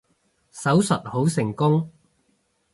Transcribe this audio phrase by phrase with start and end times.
[0.51, 1.91] 手術好成功